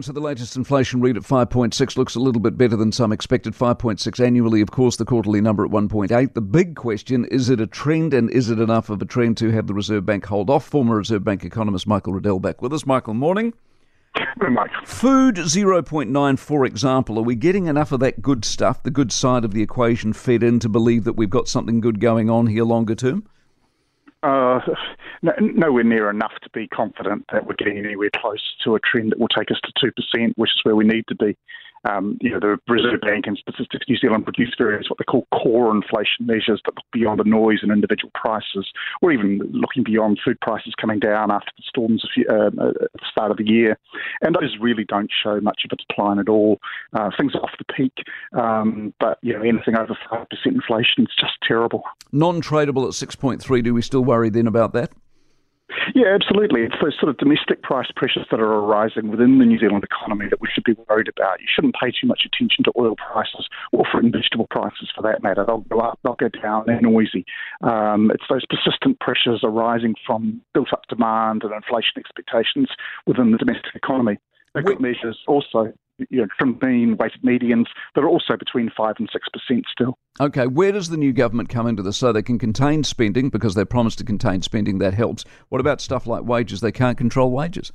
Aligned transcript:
So 0.00 0.12
the 0.12 0.20
latest 0.20 0.54
inflation 0.54 1.00
read 1.00 1.16
at 1.16 1.24
5.6 1.24 1.96
looks 1.96 2.14
a 2.14 2.20
little 2.20 2.40
bit 2.40 2.56
better 2.56 2.76
than 2.76 2.92
some 2.92 3.10
expected. 3.10 3.52
5.6 3.52 4.24
annually, 4.24 4.60
of 4.60 4.70
course, 4.70 4.94
the 4.94 5.04
quarterly 5.04 5.40
number 5.40 5.64
at 5.64 5.72
1.8. 5.72 6.34
The 6.34 6.40
big 6.40 6.76
question 6.76 7.24
is 7.24 7.50
it 7.50 7.60
a 7.60 7.66
trend 7.66 8.14
and 8.14 8.30
is 8.30 8.48
it 8.48 8.60
enough 8.60 8.90
of 8.90 9.02
a 9.02 9.04
trend 9.04 9.38
to 9.38 9.50
have 9.50 9.66
the 9.66 9.74
Reserve 9.74 10.06
Bank 10.06 10.24
hold 10.26 10.50
off? 10.50 10.64
Former 10.64 10.98
Reserve 10.98 11.24
Bank 11.24 11.44
economist 11.44 11.88
Michael 11.88 12.12
Reddell 12.12 12.40
back 12.40 12.62
with 12.62 12.72
us. 12.72 12.86
Michael, 12.86 13.14
morning. 13.14 13.54
Good 14.38 14.52
morning. 14.52 14.72
Food 14.84 15.34
0.9, 15.34 16.38
for 16.38 16.64
example. 16.64 17.18
Are 17.18 17.22
we 17.22 17.34
getting 17.34 17.66
enough 17.66 17.90
of 17.90 17.98
that 17.98 18.22
good 18.22 18.44
stuff, 18.44 18.84
the 18.84 18.92
good 18.92 19.10
side 19.10 19.44
of 19.44 19.52
the 19.52 19.62
equation, 19.62 20.12
fed 20.12 20.44
in 20.44 20.60
to 20.60 20.68
believe 20.68 21.02
that 21.04 21.14
we've 21.14 21.28
got 21.28 21.48
something 21.48 21.80
good 21.80 21.98
going 21.98 22.30
on 22.30 22.46
here 22.46 22.64
longer 22.64 22.94
term? 22.94 23.26
Uh, 24.22 24.60
no, 25.22 25.32
nowhere 25.40 25.84
near 25.84 26.10
enough 26.10 26.32
to 26.42 26.50
be 26.50 26.66
confident 26.68 27.24
that 27.32 27.46
we're 27.46 27.54
getting 27.54 27.78
anywhere 27.78 28.10
close 28.16 28.42
to 28.64 28.74
a 28.74 28.80
trend 28.80 29.12
that 29.12 29.18
will 29.18 29.28
take 29.28 29.50
us 29.50 29.60
to 29.62 29.92
2%, 30.16 30.32
which 30.36 30.50
is 30.50 30.60
where 30.64 30.76
we 30.76 30.84
need 30.84 31.04
to 31.08 31.14
be. 31.14 31.36
Um, 31.84 32.18
you 32.20 32.30
know, 32.30 32.40
the 32.40 32.58
Reserve 32.72 33.00
Bank 33.00 33.26
and 33.26 33.38
Statistics 33.38 33.86
New 33.88 33.96
Zealand 33.96 34.24
produce 34.24 34.54
various 34.58 34.88
what 34.88 34.98
they 34.98 35.04
call 35.04 35.26
core 35.32 35.74
inflation 35.74 36.26
measures 36.26 36.60
that 36.64 36.74
look 36.74 36.84
beyond 36.92 37.20
the 37.20 37.24
noise 37.24 37.60
in 37.62 37.70
individual 37.70 38.10
prices, 38.14 38.66
or 39.00 39.12
even 39.12 39.38
looking 39.52 39.84
beyond 39.84 40.18
food 40.24 40.40
prices 40.40 40.74
coming 40.80 40.98
down 40.98 41.30
after 41.30 41.50
the 41.56 41.62
storms 41.66 42.04
uh, 42.30 42.46
at 42.46 42.52
the 42.52 43.06
start 43.10 43.30
of 43.30 43.36
the 43.36 43.46
year. 43.46 43.78
And 44.22 44.34
those 44.34 44.56
really 44.60 44.84
don't 44.84 45.10
show 45.22 45.40
much 45.40 45.62
of 45.64 45.70
a 45.72 45.76
decline 45.76 46.18
at 46.18 46.28
all. 46.28 46.58
Uh, 46.92 47.10
things 47.16 47.34
off 47.34 47.50
the 47.58 47.72
peak, 47.72 47.92
um, 48.32 48.92
but 48.98 49.18
you 49.22 49.32
know, 49.32 49.42
anything 49.42 49.76
over 49.76 49.96
five 50.10 50.28
percent 50.28 50.56
inflation 50.56 51.04
is 51.04 51.14
just 51.18 51.34
terrible. 51.46 51.82
Non-tradable 52.12 52.86
at 52.86 52.94
six 52.94 53.14
point 53.14 53.42
three. 53.42 53.62
Do 53.62 53.74
we 53.74 53.82
still 53.82 54.04
worry 54.04 54.30
then 54.30 54.46
about 54.46 54.72
that? 54.72 54.90
Yeah, 55.94 56.14
absolutely. 56.14 56.62
It's 56.62 56.74
those 56.82 56.96
sort 56.98 57.10
of 57.10 57.16
domestic 57.18 57.62
price 57.62 57.88
pressures 57.94 58.26
that 58.30 58.40
are 58.40 58.52
arising 58.52 59.10
within 59.10 59.38
the 59.38 59.44
New 59.44 59.58
Zealand 59.58 59.84
economy 59.84 60.26
that 60.30 60.40
we 60.40 60.48
should 60.52 60.64
be 60.64 60.74
worried 60.88 61.08
about. 61.08 61.40
You 61.40 61.46
shouldn't 61.52 61.74
pay 61.74 61.90
too 61.90 62.06
much 62.06 62.22
attention 62.26 62.64
to 62.64 62.72
oil 62.78 62.96
prices 62.96 63.48
or 63.72 63.84
fruit 63.90 64.04
and 64.04 64.12
vegetable 64.12 64.46
prices 64.50 64.90
for 64.94 65.02
that 65.02 65.22
matter. 65.22 65.44
They'll 65.46 65.64
go 65.68 65.80
up, 65.80 65.98
they'll 66.04 66.14
go 66.14 66.28
down, 66.28 66.64
they're 66.66 66.80
noisy. 66.80 67.24
Um, 67.62 68.10
it's 68.12 68.24
those 68.28 68.44
persistent 68.46 69.00
pressures 69.00 69.40
arising 69.42 69.94
from 70.06 70.40
built 70.54 70.72
up 70.72 70.86
demand 70.88 71.42
and 71.44 71.52
inflation 71.52 71.98
expectations 71.98 72.68
within 73.06 73.32
the 73.32 73.38
domestic 73.38 73.74
economy. 73.74 74.18
They've 74.54 74.64
got 74.64 74.80
measures 74.80 75.18
also 75.26 75.72
you 76.10 76.20
know, 76.20 76.26
trim 76.38 76.58
mean 76.62 76.96
weighted 76.96 77.22
medians 77.22 77.66
that 77.94 78.02
are 78.02 78.08
also 78.08 78.36
between 78.36 78.70
5 78.76 78.94
and 78.98 79.10
6% 79.10 79.62
still. 79.70 79.98
Okay, 80.20 80.46
where 80.46 80.72
does 80.72 80.88
the 80.88 80.96
new 80.96 81.12
government 81.12 81.48
come 81.48 81.66
into 81.66 81.82
this? 81.82 81.96
So 81.96 82.12
they 82.12 82.22
can 82.22 82.38
contain 82.38 82.84
spending 82.84 83.28
because 83.28 83.54
they 83.54 83.64
promised 83.64 83.98
to 83.98 84.04
contain 84.04 84.42
spending, 84.42 84.78
that 84.78 84.94
helps. 84.94 85.24
What 85.48 85.60
about 85.60 85.80
stuff 85.80 86.06
like 86.06 86.24
wages? 86.24 86.60
They 86.60 86.72
can't 86.72 86.98
control 86.98 87.30
wages. 87.30 87.72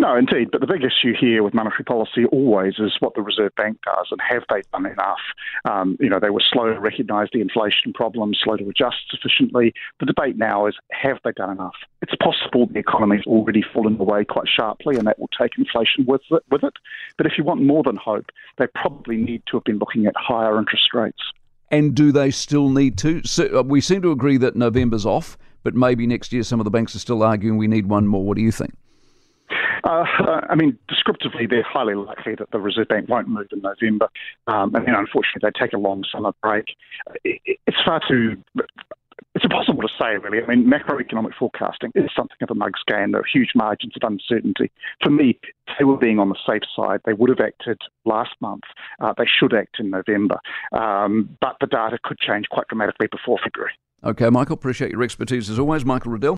No, 0.00 0.16
indeed. 0.16 0.52
But 0.52 0.60
the 0.60 0.68
big 0.68 0.84
issue 0.84 1.12
here 1.18 1.42
with 1.42 1.54
monetary 1.54 1.82
policy 1.82 2.24
always 2.26 2.74
is 2.78 2.96
what 3.00 3.16
the 3.16 3.20
Reserve 3.20 3.52
Bank 3.56 3.78
does 3.84 4.06
and 4.12 4.20
have 4.20 4.44
they 4.48 4.62
done 4.72 4.86
enough? 4.86 5.18
Um, 5.68 5.96
you 5.98 6.08
know, 6.08 6.20
they 6.20 6.30
were 6.30 6.42
slow 6.52 6.72
to 6.72 6.78
recognise 6.78 7.26
the 7.32 7.40
inflation 7.40 7.92
problem, 7.92 8.32
slow 8.32 8.56
to 8.56 8.68
adjust 8.68 9.10
sufficiently. 9.10 9.74
The 9.98 10.06
debate 10.06 10.36
now 10.38 10.68
is 10.68 10.76
have 10.92 11.18
they 11.24 11.32
done 11.32 11.50
enough? 11.50 11.74
It's 12.00 12.14
possible 12.22 12.68
the 12.72 12.78
economy's 12.78 13.26
already 13.26 13.64
fallen 13.74 14.00
away 14.00 14.24
quite 14.24 14.46
sharply 14.48 14.96
and 14.96 15.06
that 15.08 15.18
will 15.18 15.30
take 15.36 15.58
inflation 15.58 16.06
with 16.06 16.22
it, 16.30 16.44
with 16.48 16.62
it. 16.62 16.74
But 17.16 17.26
if 17.26 17.32
you 17.36 17.42
want 17.42 17.62
more 17.62 17.82
than 17.82 17.96
hope, 17.96 18.26
they 18.56 18.68
probably 18.68 19.16
need 19.16 19.42
to 19.50 19.56
have 19.56 19.64
been 19.64 19.78
looking 19.78 20.06
at 20.06 20.14
higher 20.16 20.60
interest 20.60 20.94
rates. 20.94 21.22
And 21.72 21.96
do 21.96 22.12
they 22.12 22.30
still 22.30 22.68
need 22.68 22.98
to? 22.98 23.22
So 23.24 23.58
uh, 23.58 23.62
we 23.64 23.80
seem 23.80 24.02
to 24.02 24.12
agree 24.12 24.36
that 24.36 24.54
November's 24.54 25.04
off, 25.04 25.36
but 25.64 25.74
maybe 25.74 26.06
next 26.06 26.32
year 26.32 26.44
some 26.44 26.60
of 26.60 26.64
the 26.64 26.70
banks 26.70 26.94
are 26.94 27.00
still 27.00 27.24
arguing 27.24 27.58
we 27.58 27.66
need 27.66 27.86
one 27.86 28.06
more. 28.06 28.24
What 28.24 28.36
do 28.36 28.42
you 28.44 28.52
think? 28.52 28.74
Uh, 29.88 30.04
I 30.50 30.54
mean, 30.54 30.78
descriptively, 30.86 31.46
they're 31.46 31.62
highly 31.62 31.94
likely 31.94 32.34
that 32.34 32.50
the 32.50 32.60
Reserve 32.60 32.88
Bank 32.88 33.08
won't 33.08 33.26
move 33.26 33.46
in 33.52 33.62
November, 33.62 34.08
um, 34.46 34.74
and 34.74 34.86
then 34.86 34.94
unfortunately 34.94 35.40
they 35.42 35.58
take 35.58 35.72
a 35.72 35.78
long 35.78 36.04
summer 36.12 36.32
break. 36.42 36.66
It's 37.24 37.82
far 37.84 38.00
too 38.06 38.36
it's 39.34 39.44
impossible 39.44 39.82
to 39.82 39.88
say, 39.98 40.16
really. 40.16 40.42
I 40.42 40.46
mean, 40.46 40.68
macroeconomic 40.68 41.34
forecasting 41.38 41.92
is 41.94 42.10
something 42.14 42.36
of 42.40 42.50
a 42.50 42.54
mug's 42.54 42.82
game. 42.86 43.12
There 43.12 43.20
are 43.20 43.24
huge 43.32 43.50
margins 43.54 43.94
of 44.00 44.08
uncertainty. 44.08 44.70
For 45.02 45.10
me, 45.10 45.38
they 45.78 45.84
were 45.84 45.96
being 45.96 46.18
on 46.18 46.28
the 46.28 46.36
safe 46.46 46.62
side, 46.74 47.00
they 47.04 47.12
would 47.12 47.30
have 47.30 47.40
acted 47.40 47.80
last 48.04 48.34
month. 48.40 48.64
Uh, 49.00 49.14
they 49.16 49.26
should 49.26 49.54
act 49.54 49.76
in 49.78 49.90
November. 49.90 50.38
Um, 50.72 51.36
but 51.40 51.56
the 51.60 51.66
data 51.66 51.98
could 52.02 52.18
change 52.18 52.46
quite 52.50 52.68
dramatically 52.68 53.06
before 53.10 53.38
February. 53.42 53.72
Okay, 54.02 54.30
Michael, 54.30 54.54
appreciate 54.54 54.90
your 54.90 55.02
expertise 55.02 55.50
as 55.50 55.58
always. 55.58 55.84
Michael 55.84 56.12
Reddell. 56.12 56.37